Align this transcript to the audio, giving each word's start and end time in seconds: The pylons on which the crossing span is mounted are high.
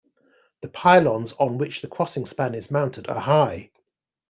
The 0.61 0.67
pylons 0.67 1.31
on 1.33 1.59
which 1.59 1.83
the 1.83 1.87
crossing 1.87 2.25
span 2.25 2.55
is 2.55 2.71
mounted 2.71 3.07
are 3.07 3.19
high. 3.19 3.69